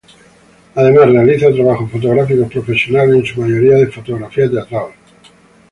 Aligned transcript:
Además 0.73 1.11
realiza 1.11 1.53
trabajos 1.53 1.91
fotográficos 1.91 2.51
profesionales, 2.51 3.17
en 3.17 3.23
su 3.27 3.39
mayoría 3.39 3.77
en 3.77 3.91
Fotografía 3.91 4.49
Teatral. 4.49 4.93